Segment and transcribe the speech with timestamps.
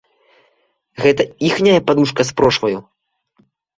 [1.03, 2.77] Гэта іхняя падушка з прошваю?